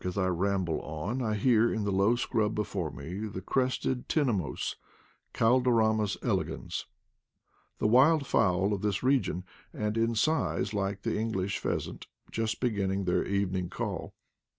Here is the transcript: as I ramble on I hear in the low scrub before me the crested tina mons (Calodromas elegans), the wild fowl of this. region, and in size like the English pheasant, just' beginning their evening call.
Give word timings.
as 0.03 0.17
I 0.17 0.25
ramble 0.29 0.79
on 0.81 1.21
I 1.21 1.35
hear 1.35 1.71
in 1.71 1.83
the 1.83 1.91
low 1.91 2.15
scrub 2.15 2.55
before 2.55 2.89
me 2.89 3.27
the 3.27 3.39
crested 3.39 4.09
tina 4.09 4.33
mons 4.33 4.75
(Calodromas 5.31 6.17
elegans), 6.23 6.87
the 7.77 7.85
wild 7.85 8.25
fowl 8.25 8.73
of 8.73 8.81
this. 8.81 9.03
region, 9.03 9.43
and 9.71 9.95
in 9.97 10.15
size 10.15 10.73
like 10.73 11.03
the 11.03 11.19
English 11.19 11.59
pheasant, 11.59 12.07
just' 12.31 12.59
beginning 12.61 13.05
their 13.05 13.23
evening 13.27 13.69
call. 13.69 14.15